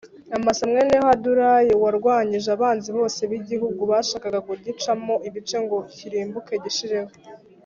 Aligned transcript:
Amasa 0.37 0.63
mwene 0.69 0.95
Hadulayi 1.05 1.71
warwanyije 1.83 2.49
abanzi 2.57 2.89
bose 2.97 3.21
b’igihugu 3.29 3.81
bashakaga 3.91 4.39
kugicamo 4.47 5.13
ibice 5.27 5.57
ngo 5.63 5.77
kirimbuke 5.95 6.55
gishireho. 6.65 7.11